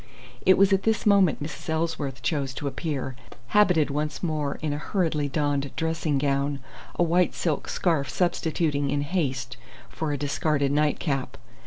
[0.47, 1.69] It was at this moment Mrs.
[1.69, 3.15] Ellsworth chose to appear,
[3.49, 6.57] habited once more in a hurriedly donned dressing gown,
[6.95, 9.57] a white silk scarf substituted in haste
[9.89, 11.37] for a discarded nightcap.